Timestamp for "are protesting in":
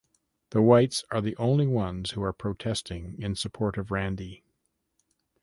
2.23-3.35